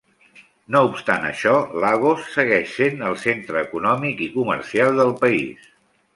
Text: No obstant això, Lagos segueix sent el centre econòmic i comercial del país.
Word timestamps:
No 0.75 0.79
obstant 0.85 1.27
això, 1.27 1.53
Lagos 1.83 2.23
segueix 2.37 2.73
sent 2.79 3.05
el 3.11 3.19
centre 3.27 3.63
econòmic 3.67 4.27
i 4.29 4.33
comercial 4.41 5.01
del 5.03 5.15
país. 5.23 5.71